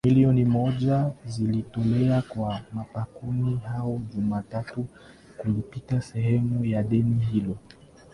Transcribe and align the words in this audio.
milioni 0.05 0.45
moja 0.45 1.11
zilitolewa 1.25 2.21
kwa 2.21 2.61
makampuni 2.73 3.57
hayo 3.57 4.01
Jumatatu 4.15 4.87
kulipa 5.37 6.01
sehemu 6.01 6.65
ya 6.65 6.83
deni 6.83 7.25
hilo 7.25 7.57